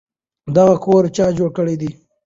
دغه 0.55 0.75
کور 0.85 1.03
چا 1.15 1.25
جوړ 1.37 1.49
کړی 1.57 1.75
دی؟ 1.81 1.89